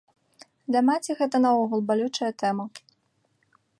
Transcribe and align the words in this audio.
Для 0.69 0.81
маці 0.87 1.11
гэта 1.19 1.41
наогул 1.45 1.79
балючая 1.91 2.31
тэма. 2.45 2.65